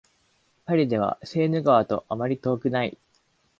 [0.65, 2.97] パリではセーヌ川とあまり遠くない